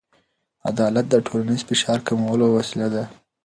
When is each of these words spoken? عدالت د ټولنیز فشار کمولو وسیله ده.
عدالت 0.69 1.05
د 1.09 1.15
ټولنیز 1.27 1.61
فشار 1.69 1.99
کمولو 2.07 2.45
وسیله 2.57 2.87
ده. 2.95 3.03